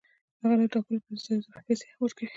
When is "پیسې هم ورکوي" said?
1.67-2.27